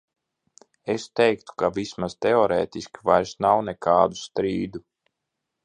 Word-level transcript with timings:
Es 0.93 1.03
teiktu, 1.19 1.55
ka 1.63 1.69
vismaz 1.75 2.17
teorētiski 2.27 3.05
vairs 3.11 3.37
nav 3.47 3.63
nekādu 3.69 4.21
strīdu. 4.25 4.85